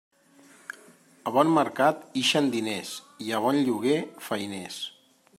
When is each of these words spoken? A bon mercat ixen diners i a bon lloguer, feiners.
A 1.31 1.33
bon 1.35 1.51
mercat 1.57 2.01
ixen 2.21 2.49
diners 2.55 2.93
i 3.27 3.29
a 3.39 3.41
bon 3.47 3.61
lloguer, 3.67 3.99
feiners. 4.31 4.79